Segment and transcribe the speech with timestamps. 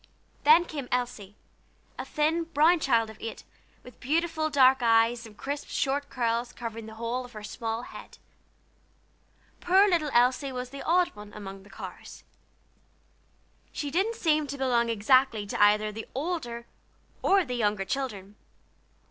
[0.45, 1.35] Then came Elsie,
[1.99, 3.43] a thin, brown child of eight,
[3.83, 8.17] with beautiful dark eyes, and crisp, short curls covering the whole of her small head.
[9.59, 12.23] Poor little Elsie was the "odd one" among the Carrs.
[13.71, 16.65] She didn't seem to belong exactly to either the older
[17.21, 18.37] or the younger children.